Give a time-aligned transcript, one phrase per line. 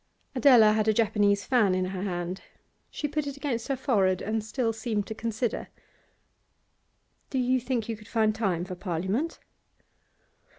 [0.33, 2.41] Adela had a Japanese fan in her hand;
[2.89, 5.67] she put it against her forehead, and still seemed to consider.
[7.29, 9.37] 'Do you think you could find time for Parliament?